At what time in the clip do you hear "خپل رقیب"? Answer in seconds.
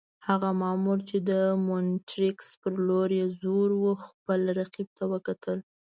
4.05-4.87